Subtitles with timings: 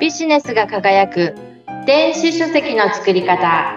[0.00, 1.34] ビジネスが輝く
[1.84, 3.76] 電子書籍の作り方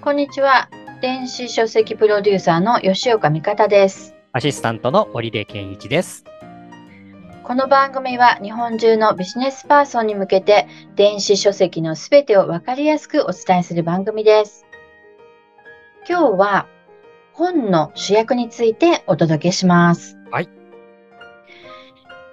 [0.00, 0.68] こんにちは
[1.00, 6.24] 電子書籍プロデューサーの吉岡美方ですアシスタントの織出健一です。
[7.44, 10.66] この番組は日本中のビジネスパーソンに向けて
[10.96, 14.67] 電子書籍のすべてをわかりやすくお伝えする番組です。
[16.06, 16.66] 今日は
[17.32, 20.18] 本の主役についてお届けします。
[20.30, 20.48] はい。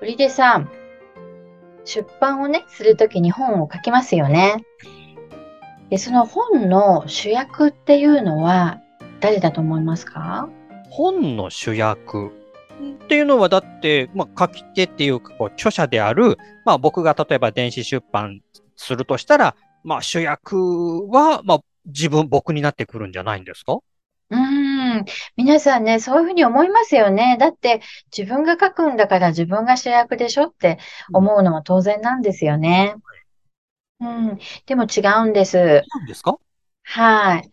[0.02, 0.70] 売出さん、
[1.86, 4.66] 出版をね、するときに本を書きますよね。
[5.90, 8.82] で、その本の主役っていうのは
[9.20, 10.50] 誰だと思いますか？
[10.90, 18.42] 本の主役っていうのは、だって、まあ、書き手っていうか、こう著者である、まあ、僕が例えば電子出版
[18.76, 23.78] するとしたら、まあ、主役は、まあ、自分、僕になってくるんじゃないんですか？
[24.32, 27.38] うーん、皆さんね、そういうふうに思いますよね。
[27.40, 27.82] だって
[28.16, 30.80] 自分が書くんだから自分が主役でしょって
[31.14, 32.96] 思うのは当然なんですよね。
[34.00, 35.58] うん、でも違うんです。
[35.58, 36.38] なんですか？
[36.84, 37.50] はい。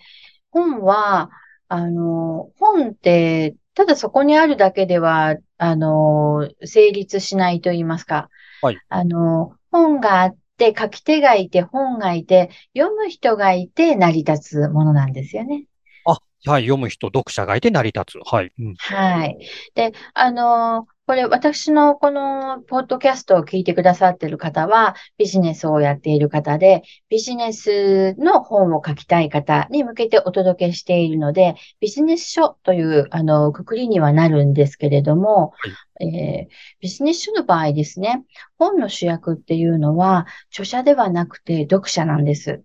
[0.50, 1.30] 本は、
[1.68, 8.28] あの、本って、ただそこにあるだけでは、あの、成立しないと言いますか。
[8.60, 15.64] はいあの、本があって、書き手がいて、本がいて、読む人がいて成り立つものなんですよね。
[16.06, 16.12] あ、
[16.50, 18.30] はい、読む人、読者がいて成り立つ。
[18.30, 18.52] はい。
[18.56, 18.74] うん。
[18.78, 19.38] はい。
[19.74, 35.54] で、あの、これ私のこのポッドキャストを聞いてくださっている方はビジネスをやっている方で、ビジネスの本を書きたい方に向けてお届けしているので、ビジネス書というあのくくりにはなるんですけれども、
[36.00, 36.46] えー
[36.80, 38.22] ビジネス書の場合ですね、
[38.56, 42.62] 本の主役っていうのは著者ではなくて読者なんです。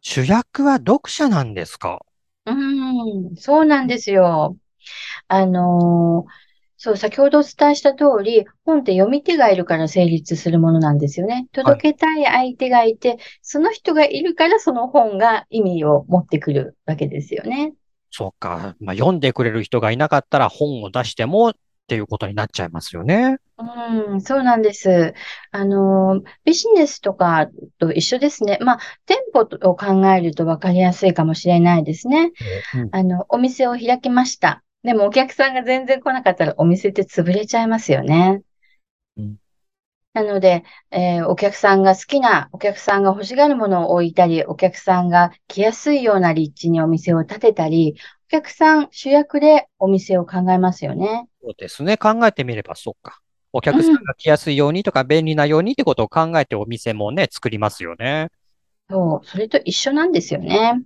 [0.00, 2.04] 主役は読者なんですか？
[2.46, 4.56] うーん、そうなんですよ。
[5.28, 6.51] あのー
[6.84, 11.46] そう、先ほどお伝えした通り、本って読み手がいるから成立するものなんですよね。
[11.52, 17.74] 届けたい相手がいて、その人がいるからその本が意味を持ってくるわけですよね。
[18.10, 18.74] そうか。
[18.80, 21.52] まあ、読んでくれる人がいなかったら本を出してもっ
[21.86, 23.36] ていうことになっちゃいますよね。
[23.58, 25.14] うん、そうなんです。
[25.52, 27.46] あのー、ビジネスとか
[27.78, 28.58] と一緒ですね。
[28.60, 32.32] まあ、店舗を考えると分かりやすいかもしれないですね。
[32.74, 34.64] うんあの、お店を開きました。
[34.84, 38.42] でもお客さんが全然来なかったらお店って潰れちゃいますよね。
[39.16, 39.38] うん
[40.14, 51.28] なので、えーお客さんが好きな、お客さんが欲しがるものを置いたり、お客さんが来やすいような立地にお店を建てたり、お客さん主役でお店を考えますよね。
[51.42, 51.96] そうですね。
[51.96, 53.20] 考えてみればそうか。
[53.54, 58.28] お客さんが来やすいようにとか便利なようにってことを考えてお店もね、作りますよね。
[58.88, 60.82] そう、それと一緒なんですよね。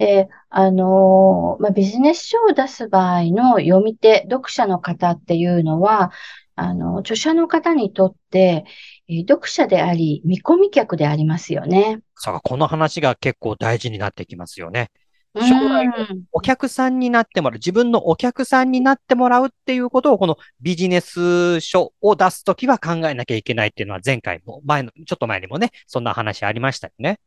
[0.00, 6.10] で、あのーまあ、ビジネス書を出す場合の読み手、読者の方っていうのは、
[6.56, 8.64] あの、著者の方にとって、
[9.08, 12.00] えー読者であり、見込み客でありますよね。
[12.16, 14.90] さあ、この話が結構大事になってきますよね。
[15.34, 27.20] う将来ん、お客さんになってもらう、自分のお客さんになってもらうっていうことを、このビジネス書を出すときは考えなきゃいけないっていうのは前回も、前の、ちょっと前にもね、そんな話ありましたよね。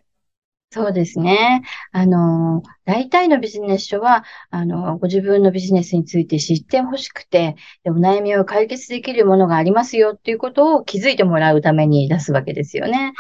[0.74, 1.62] そうですね。
[1.92, 13.14] あのー大体のビジネス書は、あのーご自分のビジネスについて知ってほしくて、でお悩みを解決できるものがありますよっていうことを気づいてもらうために出すわけですよね。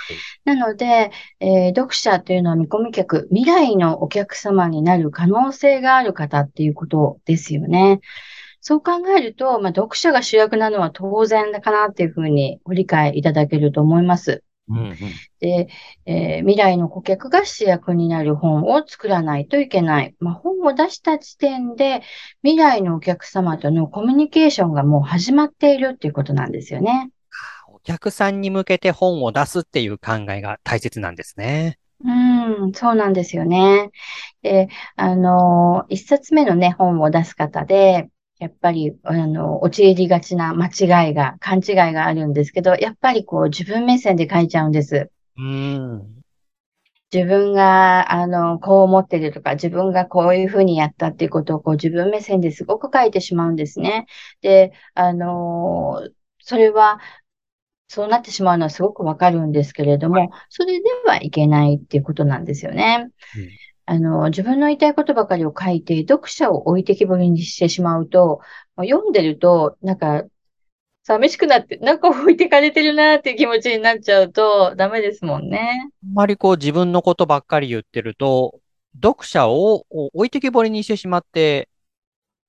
[0.45, 8.01] なので、えー読者というのは見込み客、未来のお客様になる可能性がある方っていうことですよね。
[8.61, 14.43] そう考えると、まあ、読者が主役なのは当然だかなっていうふうにご理解いただけると思います。
[14.69, 14.97] うんうん。
[15.39, 15.67] で、
[16.05, 20.15] えー未来の顧客が主役になる本を作らないといけない。
[20.19, 22.01] まあ、本を出した時点で
[22.43, 27.09] 未来のお客様とのコミュニケーションがもう始まっているっていうことなんですよね。
[27.67, 31.77] お客さんに向けて本を出すっていう考えが大切なんですね。
[32.05, 33.89] うん、そうなんですよね。
[34.41, 34.67] で、
[34.97, 38.09] あの、一冊目のね、本を出す方で、
[38.43, 45.09] やっぱり、あの、陥りがちな間違いが、勘違いがあるんですけど、やっぱりこう、自分目線で書いちゃうんです。
[45.37, 46.21] うん。
[47.13, 54.07] 自分が、あの、こう思ってるとか、自分がこういうふうにやったっていうことを、こう、自分目線ですごく書いてしまうんですね。
[54.41, 56.05] で、あの、
[56.39, 56.99] それは、
[57.87, 63.07] そうなってしまうのはすごくわかるんですけれども、それではいけないっていうことなんですよね。
[63.37, 68.39] うんあの、自分の言いたいことばかりを書いて、読者を置いてきぼりにしてしまうと、
[68.77, 70.23] 読んでると、なんか、
[71.03, 75.91] 寂しくなって、なんか置いてかれてるなっていう気持ちになっちゃうとダメですもんね。
[76.01, 78.61] あんまりこう自分のことばっかり言ってると、
[78.95, 81.67] 読者を置いてけぼりにしてしまって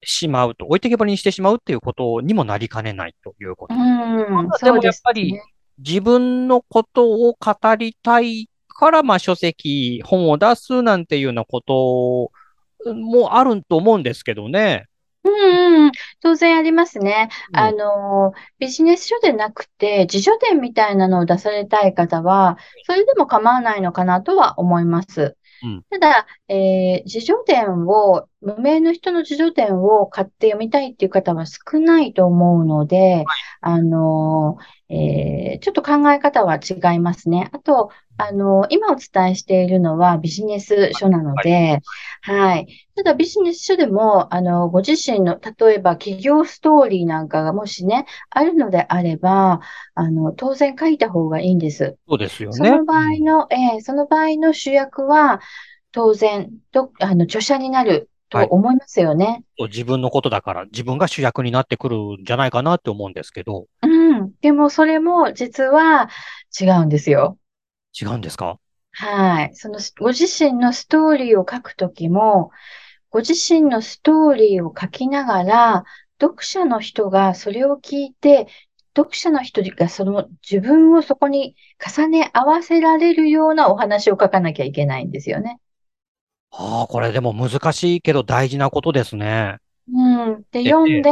[0.05, 3.75] しまうと、置いてけぼりにしてしまうっていうことにもなりかねないということ。
[3.75, 5.41] うん、でもやっぱり、
[5.79, 12.31] 自分のことを語りたいから、まあ書籍、本を出すなんていうようなこと
[12.93, 14.87] もあると思うんですけどね。
[15.25, 17.31] うんうん、当然ありますね。
[17.51, 25.37] うん、あの、ビジネス書でなくて、自叙伝みたいなのを出されたい方は、それでも構わないのかなとは思います。
[25.63, 33.25] うん、ただ、えー、自叙伝を、無名の人の自叙伝を買って読みたいっていう方は少ないと思うので、
[33.63, 34.59] あの、
[34.91, 37.49] えー、ちょっと考え方は違いますね。
[37.53, 41.81] あと、あの、今お伝えしているのはビジネス書なので、
[42.23, 42.87] はい、はい。
[42.97, 49.61] ただビジネス書でも、あの、ご自身の、例えば企業ストーリーなんかがもしね、あるのであれば、
[49.95, 51.97] あの、当然書いた方がいいんです。
[52.09, 52.57] そうですよね。
[52.57, 55.41] その場合の、えー、その場合の主役は、
[55.91, 63.67] 当然、と、あの、著者になると思いますよね、はい、自分のことだから、自分が主役になってくるんじゃないかなって思うんですけど。
[63.83, 64.33] うん。
[64.41, 66.09] でも、それも実は
[66.61, 67.39] 違うんですよ。
[68.01, 68.59] 違うんですか？
[68.93, 69.55] はい。
[69.55, 72.51] その、ご自身のストーリーを書くときも、
[73.11, 75.85] ご自身のストーリーを書きながら、
[76.21, 78.47] 読者の人がそれを聞いて、
[78.97, 85.59] 読者の人がその自分をそこに重ね合わせられるようなお話を書かなきゃいけないんですよね。
[86.53, 89.57] ああ、これでも難しいけど大事なことですね。
[89.93, 90.45] うん。
[90.53, 91.11] で、読んで、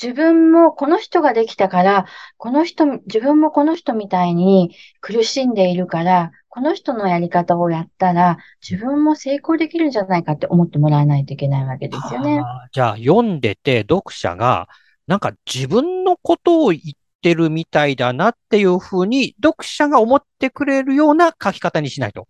[0.00, 2.06] 自分もこの人ができたから、
[2.36, 8.38] この人、自分もこの人みたいに苦しんでいるから、この人のやり方をやったら、
[8.68, 12.42] 自分も成功できるんじゃないかって思ってもらわないといけないわけですよね。
[12.72, 14.68] じゃあ、読んでて読者が、
[15.06, 16.80] なんか自分のことを言っ
[17.22, 22.28] てるみたいだなっていうふうに、読者が思ってくれるような書き方にしないと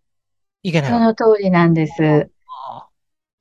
[0.63, 0.91] いけない。
[0.91, 2.31] その通りなんです。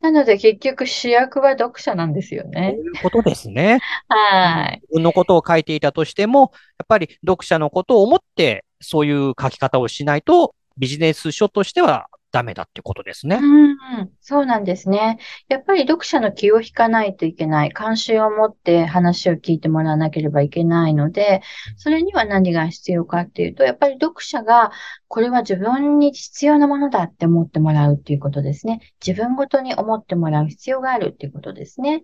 [0.04, 2.76] なので結局主役は読者なんですよね。
[2.76, 3.80] そういうことですね。
[4.10, 4.82] はい。
[4.82, 13.36] 自分のことを書いていたとしても、やっぱり読者のことを思ってそういう書き方をしないとビジネス書としてはダメだってことですね。
[13.36, 15.20] うん、そうなんですね。
[15.50, 17.72] やっぱり読者の気を引かないといけない。
[17.72, 21.44] 関心を持って話を聞いてもらわなければいけないので、
[21.78, 24.72] それには何が必要かっていうと、やっぱり読者が
[25.08, 28.80] これは自分に必要なものだって思ってもらうっていうことですね。
[29.06, 32.04] 自分ごとに思ってもらう必要があるっていうことですね。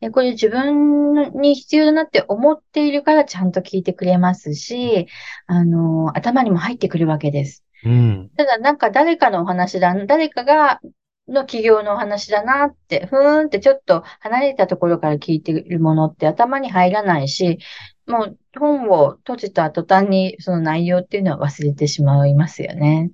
[0.00, 5.06] でこれ自分に必要だなって思っているからちゃんと聞いてくれますし、
[5.46, 7.66] あの、頭にも入ってくるわけです。
[7.84, 10.80] うん、ただなんか誰かのお話だ、誰かが、
[11.28, 17.58] の企業のお話だなって、ふーんってちょっと離れたところから聞いているものって頭に入らないし、
[18.06, 23.10] もう本を閉じた途端にその内容っていうのは忘れてしまいますよね。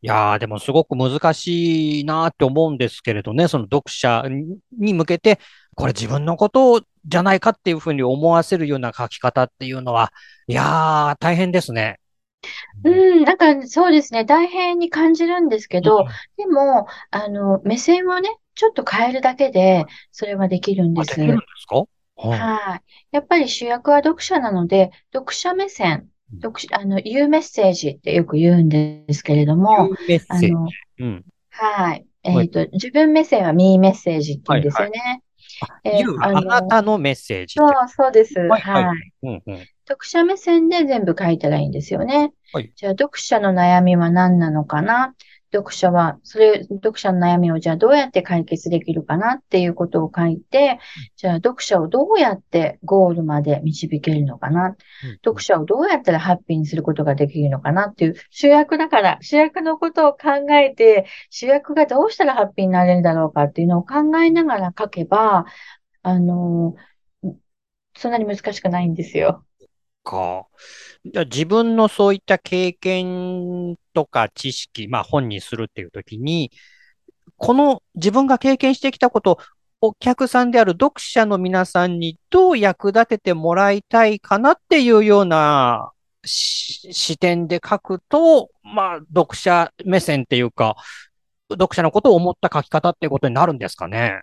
[0.00, 4.24] いやー、でもすごく難しいなって思うんですけれどね、その読者
[4.78, 5.40] に向けて、
[5.74, 10.12] これ自分のことじゃないかっていうふうに思わせるような書き方っていうのは、
[10.46, 11.98] いやー、大変ですね。
[12.84, 12.90] う
[13.20, 16.06] ん、なんかそうですね、大変に感じるんですけど、
[16.36, 21.08] でも、あの、目線をね、ちょっと変えるだけで、それはできるんです。
[21.08, 21.84] できるんですか？
[22.16, 22.82] はい。
[23.12, 26.08] やっぱり主役は読者なので、読者目線、
[26.42, 29.90] 読あの、言うメッセージってよく言うんですけれども、
[30.28, 30.68] あの、
[30.98, 32.04] うん、はい。
[32.24, 35.22] えっ、ー、と、自分目線はミーメッセージって言うんですよね。
[35.84, 37.54] えー、ああなたのメッセージ。
[37.54, 38.38] そう、そうです。
[38.38, 38.60] はい。
[38.60, 42.34] はい、うんうん読者目線で全部書いたらいいんですよね。
[42.52, 42.70] はい。
[42.76, 45.14] じゃあ、読者の悩みは何なのかな？
[45.52, 50.78] 読者は、それ、読者の悩みをじゃあどうやって解決できるかなっていうことを書いて、
[51.16, 54.76] じゃあ読者をどうやってゴールまで導けるのかな、
[55.24, 65.46] 読者をどうやったらハッピーにすることができるのかなっていう主役だから、主役のことを考えて、主役がどうしたらハッピーになれるんだろうかっていうのを考えながら書けば、
[66.02, 66.74] あの、
[67.96, 69.44] そんなに難しくないんですよ。
[70.08, 70.46] か。
[71.04, 76.50] じゃあ自分のそういった経験とか知識、まあ本にするっていうときに、
[77.36, 79.38] この自分が経験してきたこと、
[79.80, 85.92] お客さんである読者の皆さんにどう役立ててもらいたいかなっていうような
[86.24, 90.76] 視点で書くと、まあ読者目線っていうか、
[91.50, 94.22] 読者のことを思った書き方っていうことになるんですかね？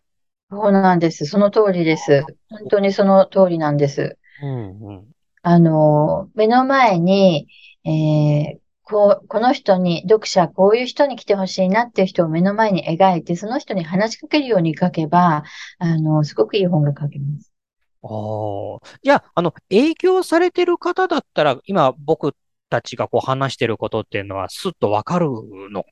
[0.51, 1.25] そうなんです。
[1.25, 2.23] その通りです。
[2.49, 4.17] 本当にその通りなんです。
[4.43, 5.05] うんうん、
[5.47, 7.47] あの、目の前に、
[7.85, 15.43] えー、こう、この人に、読者、こういう人に来てほしいなっていう人を目の前に描いて、その人に話しかけるように書けば、
[15.77, 17.53] あの、すごくいい本が書けます。
[18.01, 18.97] ああ。
[19.03, 22.35] いや、あの、影響されてる方だったら、今僕
[22.71, 25.27] たちがこう話してることっていうのはスッとわかる
[25.69, 25.83] の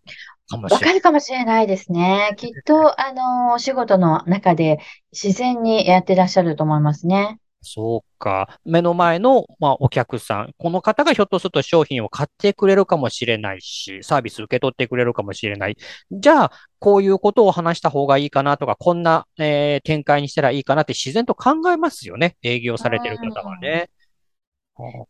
[0.49, 0.79] かもしれない。
[0.79, 2.33] わかるかもしれないですね。
[2.37, 4.79] きっと、あの、お仕事の中で
[5.11, 7.39] 自然にやってらっしゃると思いますね。
[7.63, 8.59] そうか。
[8.65, 10.53] 目の前の、まあ、お客さん。
[10.57, 15.77] この方がひょっとすると商品を買ってくれるかもしれないし、サービス受け取ってくれるかもしれない。
[16.11, 22.35] じゃあ、こういうことを話した方がいいかなとか、こんな、えー、展開にしたらいいかなって自然と考えますよね。
[22.43, 23.89] 営業されてる方はね。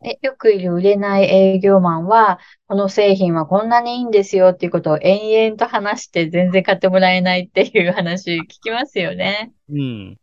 [0.03, 9.53] えよくいる売れない営業マンは、この製品はこんなにいいんですよっていうことを延々と話して全然買ってもらえないっていう話聞きますよね。
[9.69, 10.17] うん。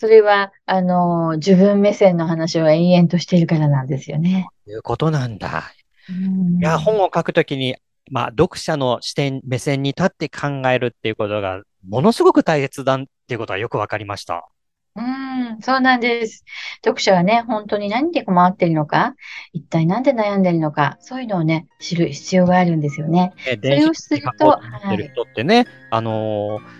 [0.00, 4.48] それは、あの、自分目線の話を延々としているからなんですよね。
[4.64, 5.74] ということなんだ。
[6.58, 7.76] いや、本を書くときに、
[8.10, 14.48] まあ、読者の視点、目線に立って考えるっていうことが、ものすごく大切だっていうことはよくわかりました。
[14.96, 16.46] うん、そうなんです。
[16.82, 19.16] 読者はね、本当に何で困っているのか、
[19.52, 23.34] 一体何で悩んでいるのか、そういうのをね、知る必要があるんですよね。
[23.44, 26.79] それをすると、はい、人ってね、あのー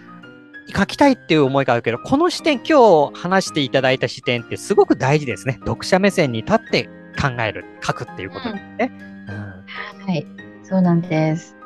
[0.71, 5.59] 書きたいっていう思いがあるけど、この視点、今日話していただいた視点ってすごく大事ですね。
[5.67, 6.85] 読者目線に立って
[7.21, 8.93] 考える、書くっていうことですね。
[9.29, 10.27] うん、はい、
[10.63, 11.57] そうなんです。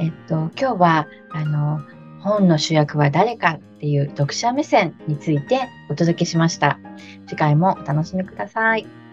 [0.00, 1.80] えっと、今日は、あの、
[2.20, 6.78] 本の主役は誰かっていう読者目線についてお届けしました。
[7.26, 9.03] 次回もお楽しみください。